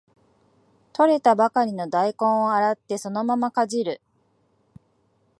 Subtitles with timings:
[0.93, 4.01] 採れたばかりの大根を洗ってそのままかじる